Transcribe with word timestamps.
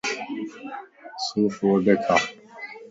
سوڦ 1.23 1.53
وڊي 1.67 1.93
کا 2.05 2.15